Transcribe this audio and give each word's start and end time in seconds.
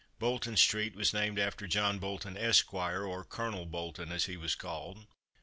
Bolton 0.17 0.57
street 0.57 0.95
was 0.95 1.13
named 1.13 1.37
after 1.37 1.67
John 1.67 1.99
Bolton, 1.99 2.35
Esq., 2.35 2.73
or 2.73 3.23
Colonel 3.23 3.67
Bolton 3.67 4.11
as 4.11 4.25
he 4.25 4.35
was 4.35 4.55
called. 4.55 5.05